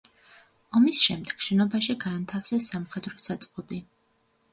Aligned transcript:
ომის 0.77 1.01
შემვეგ 1.07 1.43
შენობაში 1.47 1.95
განათავსეს 2.05 2.71
სამხედრო 2.73 3.21
საწყობი. 3.27 3.79